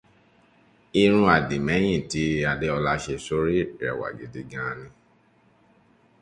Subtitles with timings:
[1.01, 4.89] Irun àdìmẹ́yìn tí Adéọlá ṣe sórí rẹwà gidi gan ni